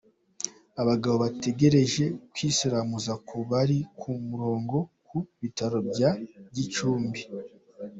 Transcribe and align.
Abagabo 0.81 1.15
bategereje 1.23 2.03
kwisilamuza 2.33 3.13
ku 3.27 3.35
bari 3.49 3.77
ku 3.99 4.09
murongo 4.29 4.77
ku 5.07 5.17
bitaro 5.41 5.77
bya 5.91 6.11
Gicumbi. 6.55 7.21